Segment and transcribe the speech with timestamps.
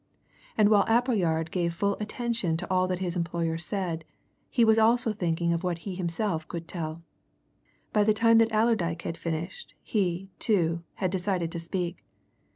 [0.57, 4.03] And while Appleyard gave full attention to all that his employer said,
[4.49, 7.01] he was also thinking of what he himself could tell.
[7.93, 12.03] By the time that Allerdyke had finished he, too, had decided to speak.